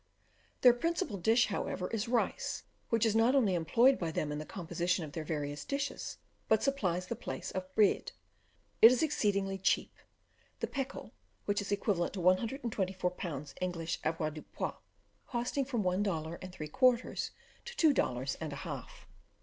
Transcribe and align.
Their 0.61 0.73
principal 0.73 1.17
dish, 1.19 1.45
however, 1.49 1.87
is 1.91 2.07
rice, 2.07 2.63
which 2.89 3.05
is 3.05 3.15
not 3.15 3.35
only 3.35 3.53
employed 3.53 3.99
by 3.99 4.09
them 4.09 4.31
in 4.31 4.39
the 4.39 4.47
composition 4.47 5.05
of 5.05 5.11
their 5.11 5.23
various 5.23 5.63
dishes, 5.63 6.17
but 6.47 6.63
supplies 6.63 7.05
the 7.05 7.15
place 7.15 7.51
of 7.51 7.71
bread. 7.75 8.11
It 8.81 8.91
is 8.91 9.03
exceedingly 9.03 9.59
cheap; 9.59 9.93
the 10.59 10.65
pekul, 10.65 11.11
which 11.45 11.61
is 11.61 11.71
equal 11.71 12.09
to 12.09 12.19
124 12.19 13.11
lbs. 13.11 13.53
English 13.61 13.99
avoirdupois, 14.03 14.73
costing 15.27 15.65
from 15.65 15.83
one 15.83 16.01
dollar 16.01 16.39
and 16.41 16.51
three 16.51 16.67
quarters 16.67 17.29
to 17.65 17.77
two 17.77 17.93
dollars 17.93 18.33
and 18.41 18.51
a 18.53 18.63
half. 18.65 19.05